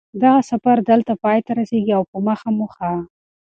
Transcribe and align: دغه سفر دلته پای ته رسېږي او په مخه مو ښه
دغه 0.21 0.41
سفر 0.51 0.77
دلته 0.89 1.13
پای 1.23 1.37
ته 1.45 1.51
رسېږي 1.59 1.93
او 1.97 2.03
په 2.11 2.17
مخه 2.27 2.47
مو 2.57 2.67
ښه 2.73 2.91